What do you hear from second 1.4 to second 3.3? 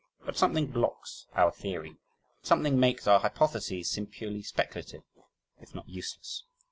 theory! Something makes our